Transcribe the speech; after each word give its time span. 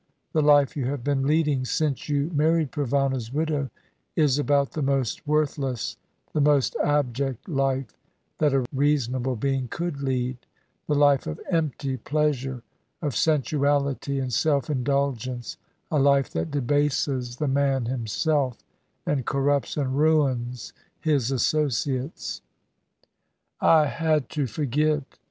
The 0.33 0.41
life 0.41 0.75
you 0.75 0.87
have 0.87 1.03
been 1.03 1.27
leading 1.27 1.63
since 1.63 2.09
you 2.09 2.31
married 2.33 2.71
Provana's 2.71 3.31
widow 3.31 3.69
is 4.15 4.39
about 4.39 4.71
the 4.71 4.81
most 4.81 5.27
worthless, 5.27 5.95
the 6.33 6.41
most 6.41 6.75
abject 6.83 7.47
life 7.47 7.93
that 8.39 8.51
a 8.51 8.65
reasonable 8.73 9.35
being 9.35 9.67
could 9.67 10.01
lead, 10.01 10.37
the 10.87 10.95
life 10.95 11.27
of 11.27 11.39
empty 11.51 11.97
pleasure, 11.97 12.63
of 12.99 13.15
sensuality 13.15 14.17
and 14.19 14.33
self 14.33 14.71
indulgence, 14.71 15.57
a 15.91 15.99
life 15.99 16.31
that 16.31 16.49
debases 16.49 17.35
the 17.35 17.47
man 17.47 17.85
himself, 17.85 18.57
and 19.05 19.27
corrupts 19.27 19.77
and 19.77 19.95
ruins 19.99 20.73
his 20.99 21.29
associates." 21.29 22.41
"I 23.61 23.85
had 23.85 24.29
to 24.29 24.47
forget. 24.47 25.03